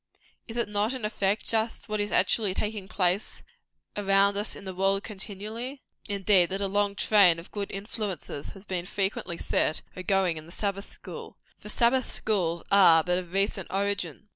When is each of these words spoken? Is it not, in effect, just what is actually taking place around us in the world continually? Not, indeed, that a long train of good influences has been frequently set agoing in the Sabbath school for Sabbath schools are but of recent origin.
Is 0.47 0.57
it 0.57 0.67
not, 0.67 0.93
in 0.93 1.05
effect, 1.05 1.47
just 1.47 1.87
what 1.87 1.99
is 1.99 2.11
actually 2.11 2.55
taking 2.55 2.87
place 2.87 3.43
around 3.95 4.35
us 4.35 4.55
in 4.55 4.63
the 4.65 4.73
world 4.73 5.03
continually? 5.03 5.83
Not, 6.09 6.15
indeed, 6.15 6.49
that 6.49 6.59
a 6.59 6.65
long 6.65 6.95
train 6.95 7.37
of 7.37 7.51
good 7.51 7.69
influences 7.69 8.49
has 8.49 8.65
been 8.65 8.87
frequently 8.87 9.37
set 9.37 9.83
agoing 9.95 10.37
in 10.37 10.47
the 10.47 10.51
Sabbath 10.51 10.91
school 10.91 11.37
for 11.59 11.69
Sabbath 11.69 12.11
schools 12.11 12.63
are 12.71 13.03
but 13.03 13.19
of 13.19 13.31
recent 13.31 13.67
origin. 13.69 14.29